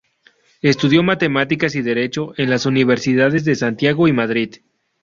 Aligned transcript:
Estudió 0.63 1.03
Matemáticas 1.03 1.75
y 1.75 1.83
Derecho 1.83 2.33
en 2.37 2.49
las 2.49 2.65
universidades 2.65 3.45
de 3.45 3.53
Santiago 3.53 4.07
y 4.07 4.13
Madrid. 4.13 4.55